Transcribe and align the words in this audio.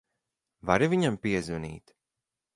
Vari 0.69 0.87
viņam 0.95 1.19
piezvanīt? 1.27 1.97